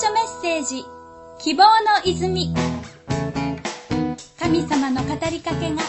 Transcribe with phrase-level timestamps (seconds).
[0.00, 0.86] 書メッセージ。
[1.40, 1.68] 希望の
[2.06, 2.54] 泉。
[4.38, 5.82] 神様の語りかけが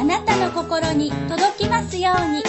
[0.00, 2.42] あなたの心に届きますように。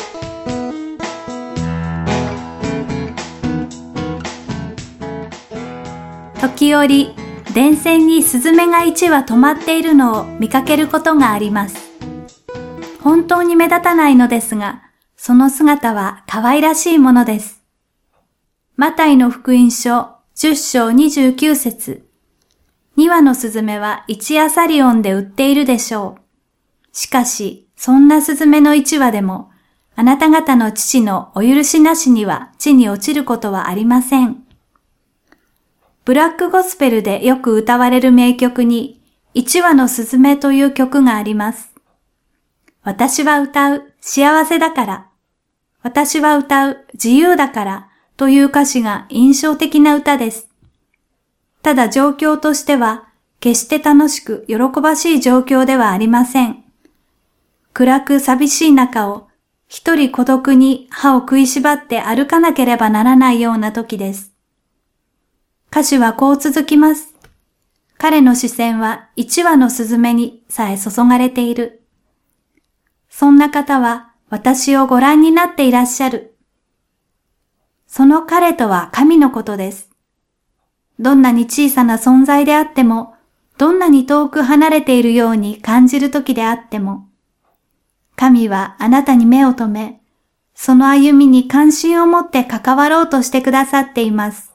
[6.40, 7.14] 時折
[7.54, 11.92] 電線にスズメが1羽止まっているのを見かけることがあります。
[13.04, 14.84] 本当に目立たないのですが
[15.18, 17.62] その姿は可愛らしいものです。
[18.78, 22.06] マタイの福音書10章29節
[22.98, 26.90] 2羽のスズメは1アサリオンで売っているでしょう。
[26.92, 29.50] しかし、そんなスズメの1羽でも、
[29.96, 34.44] あなた方の父のお許しなしには地に落ちることはありません。
[36.04, 39.02] ブラックゴスペルでよく歌われる名曲に、
[39.36, 41.74] 1羽のスズメという曲があります。
[42.84, 45.08] 私は歌う幸せだから。
[45.82, 50.48] 私は歌う自由だからという歌詞が印象的な歌です。
[51.62, 56.64] ただ状況としては、決して楽しく喜ばしい状況ではありません。
[57.74, 59.28] 暗く寂しい中を
[59.68, 64.32] 一人孤独に歯を食いしばって歩かなければならないような時です。
[65.70, 67.14] 歌詞はこう続きます。
[67.98, 71.84] 彼の視線は一羽のスズメにさえ注がれている。
[73.10, 76.35] そんな方は私をご覧になっていらっしゃる。
[77.96, 79.90] その彼とは神のことです。
[81.00, 83.16] どんなに小さな存在であっても、
[83.58, 87.08] どんなに遠く離れているように感じる時であっても、
[88.18, 90.02] 神はあなたに目を留め、
[90.56, 94.52] その歩みに関心を持って関わろうとしてくださっています。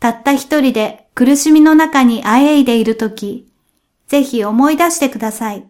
[0.00, 3.46] たった一人で苦しみの中にあえいでいるとき、
[4.08, 5.64] ぜひ思い出してください。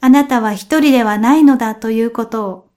[0.00, 2.69] あなたは一人ではないのだということを。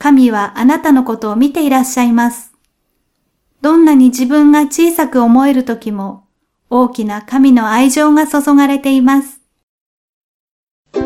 [0.00, 2.54] 神はあなたのことを見ていらっしゃいます。
[3.60, 6.24] どんなに自分が小さく思える時も、
[6.70, 9.42] 大きな神の愛情が注がれています。
[10.94, 11.00] こ